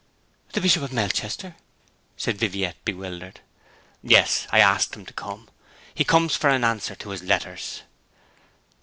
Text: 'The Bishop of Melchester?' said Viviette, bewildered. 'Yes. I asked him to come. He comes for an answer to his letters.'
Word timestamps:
'The 0.53 0.61
Bishop 0.61 0.81
of 0.81 0.91
Melchester?' 0.91 1.55
said 2.17 2.35
Viviette, 2.39 2.83
bewildered. 2.83 3.39
'Yes. 4.01 4.47
I 4.49 4.57
asked 4.59 4.95
him 4.95 5.05
to 5.05 5.13
come. 5.13 5.47
He 5.93 6.03
comes 6.03 6.35
for 6.35 6.49
an 6.49 6.63
answer 6.63 6.95
to 6.95 7.09
his 7.11 7.21
letters.' 7.21 7.83